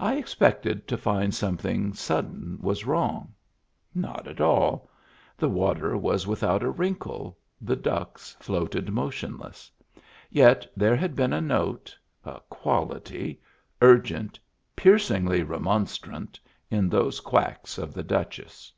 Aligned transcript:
I 0.00 0.16
expected 0.16 0.88
to 0.88 0.96
find 0.96 1.32
something 1.32 1.94
sudden 1.94 2.58
was 2.60 2.84
wrong. 2.84 3.32
Not 3.94 4.26
at 4.26 4.40
all. 4.40 4.90
The 5.38 5.48
water 5.48 5.96
was 5.96 6.26
without 6.26 6.64
a 6.64 6.68
wrinkle, 6.70 7.38
the 7.60 7.76
ducks 7.76 8.36
floated 8.40 8.90
motionless: 8.90 9.70
yet 10.30 10.66
there 10.76 10.96
had 10.96 11.14
been 11.14 11.32
a 11.32 11.40
note, 11.40 11.96
a 12.24 12.40
quality, 12.50 13.40
urgent, 13.80 14.36
piercingly 14.74 15.44
remonstrant, 15.44 16.40
in 16.68 16.88
those 16.88 17.20
quacks 17.20 17.78
of 17.78 17.94
the 17.94 18.02
Duchess. 18.02 18.72